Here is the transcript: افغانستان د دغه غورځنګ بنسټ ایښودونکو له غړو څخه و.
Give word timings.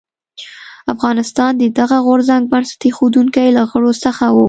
افغانستان 0.93 1.51
د 1.57 1.63
دغه 1.79 1.97
غورځنګ 2.07 2.43
بنسټ 2.51 2.79
ایښودونکو 2.85 3.43
له 3.57 3.63
غړو 3.71 3.91
څخه 4.05 4.25
و. 4.29 4.37